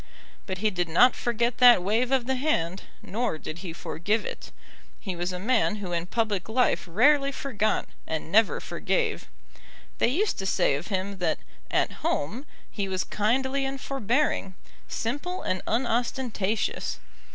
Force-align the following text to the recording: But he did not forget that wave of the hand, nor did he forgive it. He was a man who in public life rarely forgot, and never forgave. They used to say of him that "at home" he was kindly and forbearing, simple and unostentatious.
But 0.47 0.57
he 0.57 0.71
did 0.71 0.89
not 0.89 1.15
forget 1.15 1.59
that 1.59 1.83
wave 1.83 2.11
of 2.11 2.25
the 2.25 2.33
hand, 2.33 2.81
nor 3.03 3.37
did 3.37 3.59
he 3.59 3.71
forgive 3.71 4.25
it. 4.25 4.49
He 4.99 5.15
was 5.15 5.31
a 5.31 5.37
man 5.37 5.75
who 5.75 5.91
in 5.91 6.07
public 6.07 6.49
life 6.49 6.85
rarely 6.87 7.31
forgot, 7.31 7.87
and 8.07 8.31
never 8.31 8.59
forgave. 8.59 9.27
They 9.99 10.07
used 10.07 10.39
to 10.39 10.47
say 10.47 10.73
of 10.73 10.87
him 10.87 11.19
that 11.19 11.37
"at 11.69 11.91
home" 12.01 12.47
he 12.71 12.87
was 12.87 13.03
kindly 13.03 13.63
and 13.63 13.79
forbearing, 13.79 14.55
simple 14.87 15.43
and 15.43 15.61
unostentatious. 15.67 16.97